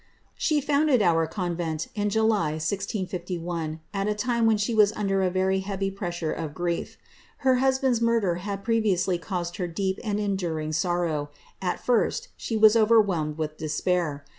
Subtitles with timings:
[0.39, 5.29] ^^She founded our convent, in July, 1651, at a time when she was under a
[5.29, 6.97] very heavy pressure of grief.
[7.45, 11.29] Her husband's murder had pre viously caused her deep and enduring sorrow;
[11.61, 14.25] at first, she was over whelmed with despair.